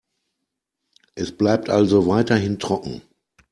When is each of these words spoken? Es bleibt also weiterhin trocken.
Es 1.13 1.31
bleibt 1.37 1.69
also 1.69 2.07
weiterhin 2.07 2.57
trocken. 2.57 3.03